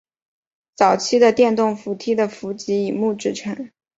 [0.73, 3.69] 早期的电动扶梯的梯级以木制成。